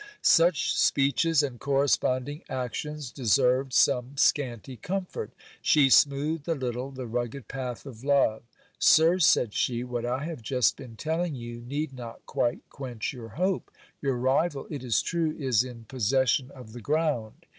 [0.23, 5.31] Such speeches and corresponding actions deserved some scanty comfort.
[5.61, 8.41] She smoothed a little the rugged path of love.
[8.79, 13.29] Sir, said she, what I have just been telling you need not quite quench your
[13.29, 13.69] hope.
[14.01, 15.93] Your rival, it is true, is in pos HISTORY OF DON GASTON DE COGOLLOS.
[15.93, 17.45] 319 session of the ground.